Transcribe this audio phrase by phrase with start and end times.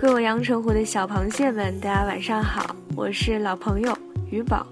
[0.00, 3.92] 各位阳澄湖的小螃蟹们，大家晚上好，我是老朋友
[4.30, 4.64] 鱼宝。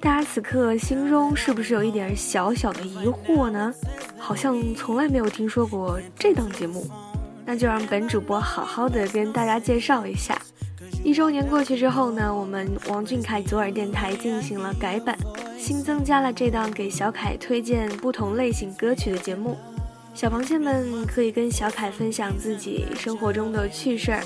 [0.00, 3.74] 大家此刻心中是不是有一点小小的疑惑呢？
[4.16, 6.86] 好像从来没有听说过这档节目，
[7.44, 10.40] 那就让本主播好好的跟大家介绍一下。
[11.04, 15.14] 一周年过去之后呢，我们王俊凯左耳电台进行了改版，
[15.58, 19.54] 新增加了这档给小凯推荐不同类型歌曲的节目。
[20.14, 24.22] 小螃蟹们可以跟小凯分享自己生活中的趣事儿，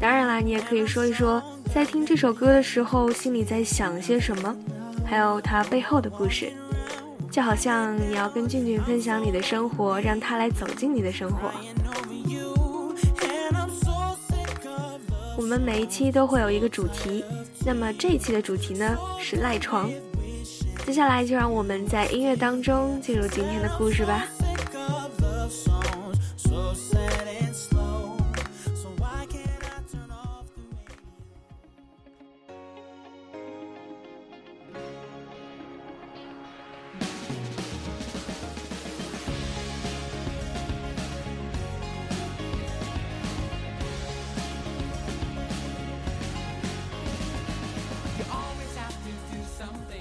[0.00, 4.56] 当然啦，你也可以说一说在听这首歌的时候心里在想些什么，
[5.04, 6.52] 还有它背后的故事。
[7.30, 11.52] 就好像你要跟俊俊分享你的生活，让他来走进你的生活。
[15.36, 17.22] 我们每一期都会有一个主题，
[17.66, 19.90] 那么这一期的主题呢是赖床。
[20.86, 24.24] 接下来就让我们在音乐当中进入今天的故事吧。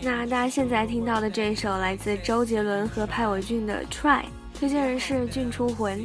[0.09, 4.21] 那大家现在听到的这一首来自周杰伦和派伟俊的《Try》，
[4.57, 6.01] 推荐人是俊出魂。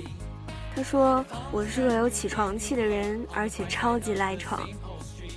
[0.75, 4.61] 他说：“我是个有起床气的人，而且超级赖床。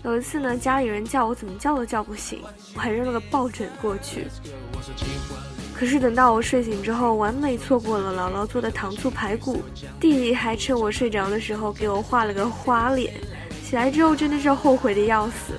[0.03, 2.41] 有一次呢，家里人叫我怎么叫都叫不醒，
[2.73, 4.25] 我还扔了个抱枕过去。
[5.75, 9.61] 可是等到我睡醒之后，完美错过了姥姥做的糖醋排骨，
[9.99, 13.13] 弟弟还趁我睡着的时候给我画了个花脸。
[13.63, 15.53] 起来之后真的是后悔的要死。”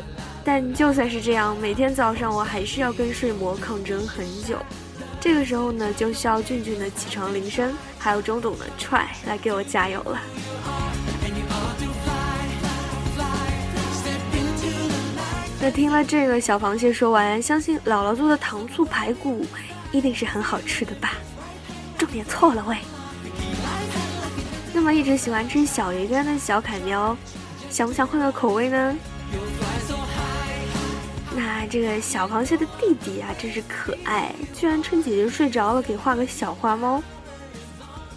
[0.47, 4.57] 但就算是这样，每天早上我还是要跟睡魔抗争很久。
[5.21, 10.21] 这个时候呢，就需要俊俊的起床铃声，还有周董的踹来给我加油了。
[15.61, 19.45] 那听了这个小螃蟹说完，相信姥姥做的糖醋排骨
[19.91, 21.15] 一定是很好吃的吧？
[21.99, 22.77] 重点错了喂。
[24.73, 27.17] 那么一直喜欢吃小鱼干的小凯喵，
[27.69, 28.97] 想不想换个口味呢？
[31.37, 37.03] 那这个小螃蟹的弟弟啊，真是可爱，居然趁姐姐睡着了给画个小花猫。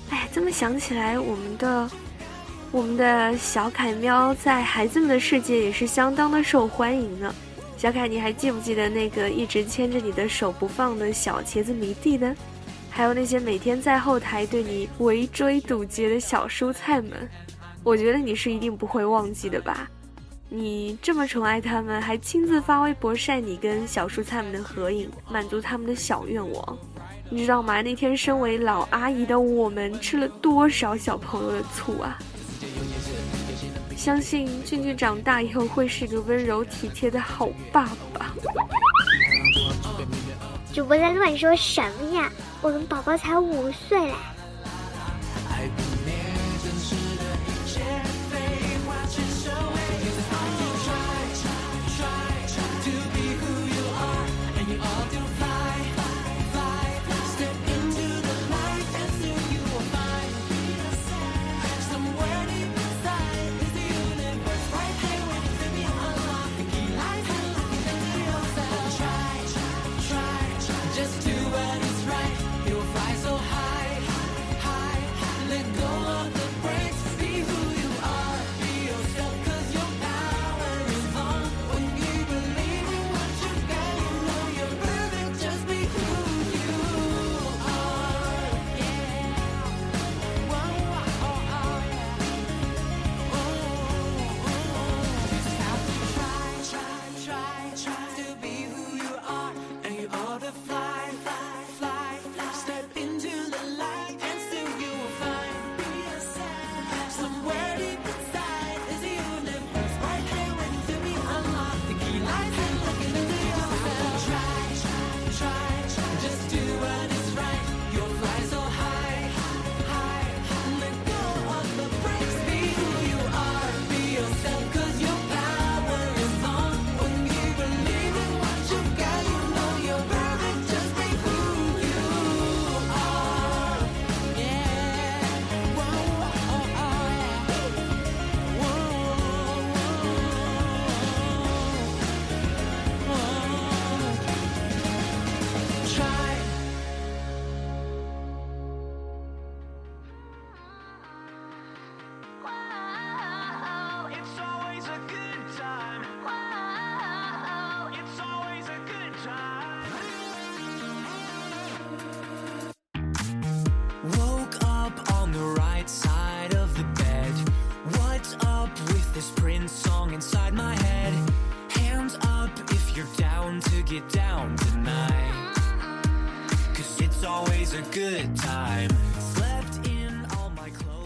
[0.09, 1.91] 哎，这么想起来，我们的
[2.72, 7.35] 我们的小凯喵在孩子们的世界也是相当的受欢迎呢。
[7.78, 12.34] 小凯，你还记不记得那个一直牵着你的手不放的小茄子迷弟呢？
[12.90, 17.30] 还有那些每天在后台对你围追堵截的小蔬菜们，
[17.84, 19.90] 我觉得你是一定不会忘记的吧。
[20.52, 26.78] 你这么宠爱他们，还亲自发微博晒你跟小蔬菜们的合影，满足他们的小愿望，
[27.30, 27.84] 你知道吗？
[27.84, 32.18] 那天身为老阿姨的我们吃了多少小朋友的醋啊！
[33.96, 38.34] 相信俊俊长大以后会是个温柔体贴的好爸爸。
[40.74, 42.31] 主播在乱说什么呀？
[42.62, 44.13] 我们宝宝才五岁嘞！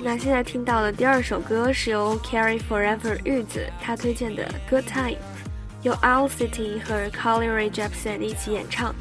[0.05, 5.11] 那现在听到的第二首歌是由 Carry Forever 日子他推荐的《Good Time》，
[5.81, 8.93] 由 Owl City 和 Carly Rae Jepsen 一起演唱。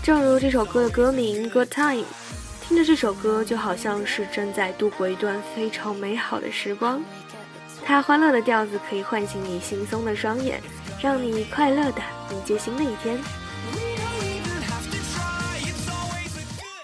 [0.00, 1.94] 正如这首歌的歌名《Good Time》，
[2.62, 7.02] 听着这首歌就好像是正在度过一段非常美好的时光。
[7.84, 10.62] 它欢乐的调子可以唤醒你惺忪的双眼，
[11.02, 12.00] 让你快乐的
[12.30, 13.18] 迎接新的一天。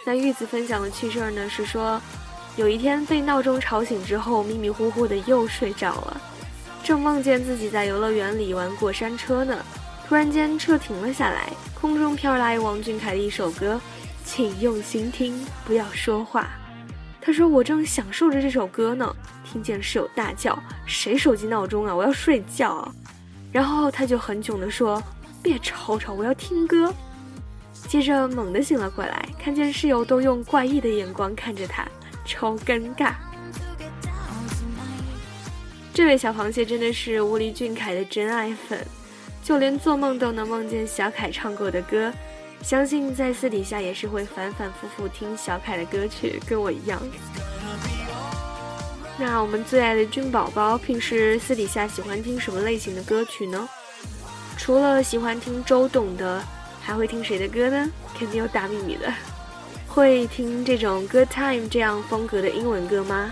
[0.05, 2.03] 那玉子分享的趣事儿呢是说。
[2.57, 6.21] 有一天被闹钟吵醒之后，迷迷糊糊的又睡着了，
[6.85, 9.57] 正梦见自己在游乐园里玩过山车呢。
[10.07, 11.51] 突然间车停了下来，
[11.81, 13.81] 空中飘来王俊凯的一首歌，
[14.27, 16.51] 请用心听，不要说话。
[17.23, 19.11] 他说我正享受着这首歌呢，
[19.43, 21.95] 听见室友大叫：“谁手机闹钟啊？
[21.95, 22.87] 我要睡觉。”
[23.51, 25.03] 然后他就很囧地说
[25.43, 26.93] ：“别吵吵，我要听歌。”
[27.89, 31.87] 接着猛地醒了过来，看见室友都用怪异的眼光看着他。
[32.25, 33.15] 超尴尬！
[35.95, 38.87] 这位小螃蟹真的是吴黎俊凯的真爱粉，
[39.43, 42.13] 就连做梦都能梦见小凯唱过的歌，
[42.63, 47.01] 相信在私底下也是会反反复复听小凯的歌曲，跟我一样。
[49.19, 53.69] 那我们最爱的君宝宝，平时私底下喜欢听什么类型的歌曲呢？
[54.57, 56.43] 除了喜欢听周董的，
[56.81, 57.91] 还会听谁的歌呢？
[58.19, 59.13] 肯定有大秘密的。
[59.93, 63.31] 会听这种 Good Time 这样风格的英文歌吗？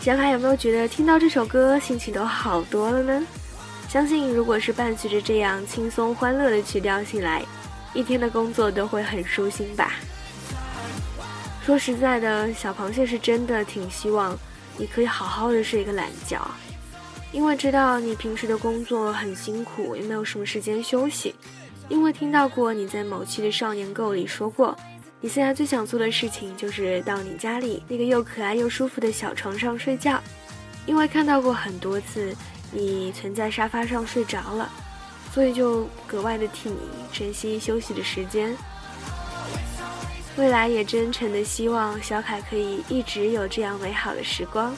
[0.00, 3.26] 小凯有没有觉得听到这首歌心情都好多了呢？
[3.90, 7.44] 相信如果是伴随着这样轻松欢乐的曲调醒来，
[7.92, 9.92] 一天的工作都会很舒心吧。
[11.62, 14.34] 说实在的，小螃蟹是真的挺希望
[14.78, 16.40] 你可以好好的睡一个懒觉，
[17.32, 21.34] 因为知道你平时的工作很辛苦，也没有什么时间休息。
[21.90, 24.74] 因为听到过你在某期的《少年购》里说过，
[25.20, 30.18] 你现在最想做的事情就是到你家里那个又可爱又舒服的小床上睡觉。
[30.86, 32.34] 因为看到过很多次
[32.72, 34.70] 你存在沙发上睡着了，
[35.32, 36.78] 所以就格外的替你
[37.12, 38.56] 珍惜休息的时间。
[40.36, 44.72] 未来也真诚的希望小凯可以一直有这样美好的时光。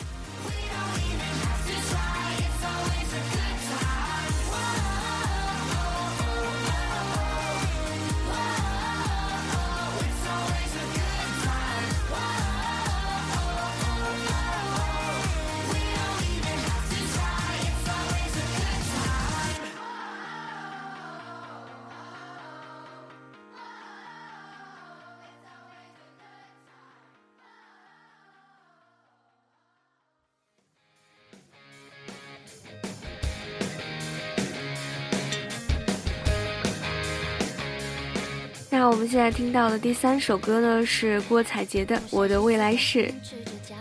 [38.83, 43.07] 那我们现在听到的第三首歌呢，是郭采洁的《我的未来式》。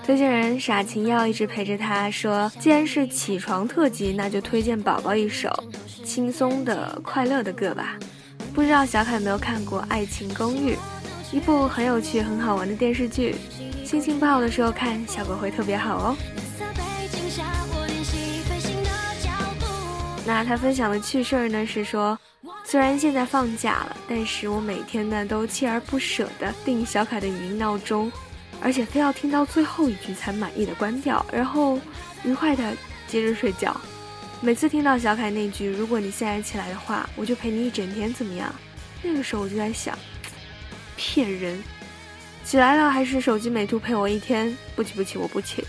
[0.05, 5.50] 推荐人傻晴要一直陪着他说，既然是起床特辑，那就推荐宝宝一首
[6.05, 7.98] 轻松的、快乐的歌吧。
[8.53, 10.75] 不知道小凯有没有看过《爱情公寓》，
[11.31, 13.36] 一部很有趣、很好玩的电视剧。
[13.84, 16.17] 心情不好的时候看，效果会特别好哦。
[20.27, 22.15] 那他分享的趣事儿呢，是说。
[22.71, 28.09] 虽然现在放假了，但是我每天呢都锲而不舍地定小凯的语音闹钟，
[28.61, 31.77] 而且非要听到最后一句才满意的关掉，然后
[32.23, 32.73] 愉快地
[33.09, 33.75] 接着睡觉。
[34.39, 38.49] 每次听到小凯那句“如果你现在起来的话，我就陪你一整天”，怎么样？
[39.03, 39.93] 那个时候我就在想，
[40.95, 41.61] 骗人！
[42.45, 44.57] 起来了还是手机美图陪我一天？
[44.77, 45.61] 不起不起，我不起。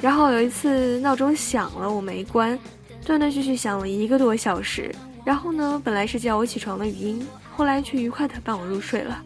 [0.00, 2.58] 然后有一次闹钟响了，我没关，
[3.06, 4.92] 断断续续响了一个多小时。
[5.24, 5.80] 然后呢？
[5.82, 7.26] 本来是叫我起床的语音，
[7.56, 9.22] 后来却愉快地伴我入睡了。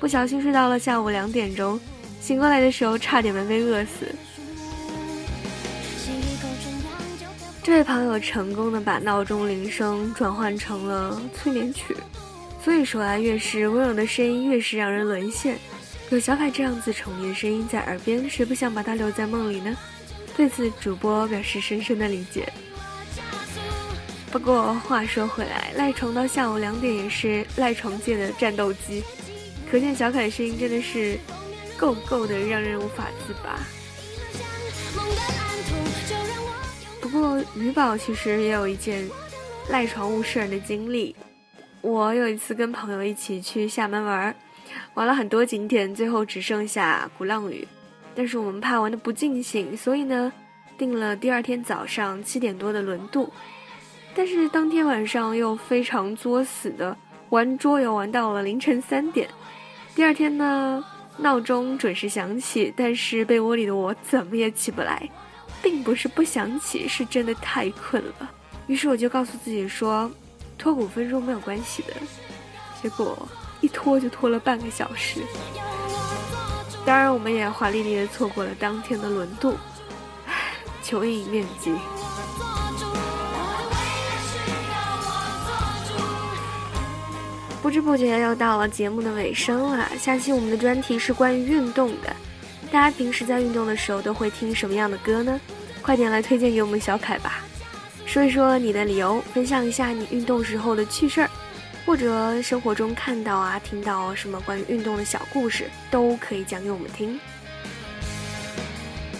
[0.00, 1.78] 不小心睡到了下午两点钟，
[2.20, 4.06] 醒过来的时候差点没被饿死。
[7.62, 11.94] 这位朋友成功的把闹钟铃声转换成了催眠曲，
[12.64, 15.58] 所以说啊，越是温柔的声音，越是让人沦陷。
[16.10, 19.76] 有小凯这样子宠溺的声音在耳边，谁不想把他留在梦里呢？
[20.36, 22.52] 对此，主播表示深深的理解。
[24.32, 29.04] 不过话说回来，赖床到下午两点也是赖床界的战斗机，
[29.70, 31.18] 可见小凯的声音真的是
[31.76, 33.60] 够够的让人无法自拔。
[36.98, 39.06] 不过鱼宝其实也有一件
[39.68, 41.14] 赖床误事儿的经历。
[41.82, 44.34] 我有一次跟朋友一起去厦门玩，
[44.94, 47.68] 玩了很多景点，最后只剩下鼓浪屿，
[48.14, 50.32] 但是我们怕玩的不尽兴，所以呢，
[50.78, 53.30] 订了第二天早上七点多的轮渡。
[54.14, 56.96] 但是当天晚上又非常作死的
[57.30, 59.28] 玩桌游玩到了凌晨三点。
[59.94, 60.84] 第二天呢，
[61.16, 65.08] 闹钟准时响起，但是被窝里的我怎么也起不来，
[65.62, 68.30] 并不是不想起，是真的太困了。
[68.66, 70.10] 于是我就告诉自己说，
[70.58, 71.94] 拖五分钟没有关系的。
[72.82, 73.28] 结果
[73.60, 75.20] 一拖就拖了半个小时。
[76.84, 79.54] 当然，我们也华丽丽的错过了当天的轮渡，
[80.82, 81.72] 求一面积。
[87.62, 89.88] 不知不觉又到了节目的尾声了。
[89.96, 92.14] 下期我们的专题是关于运动的，
[92.72, 95.40] 大家平时在运动的时候都会听什么样的歌呢？
[95.80, 97.38] 快点来推荐给我们小凯吧，
[98.04, 101.30] 说一说你的理由，分享一下你运动时候的趣事儿，
[101.86, 107.18] 或者生活中看到啊、听到什么关于运动的小故事，都可以讲给我们听。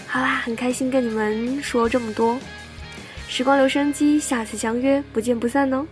[0.05, 2.37] 好啦，很开心跟你们说这么多，
[3.29, 5.85] 时光留声机，下次相约，不见不散哦。